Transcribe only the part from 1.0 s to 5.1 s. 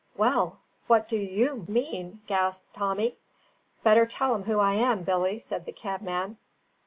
do YOU, mean?" gasped Tommy. "Better tell 'em who I am,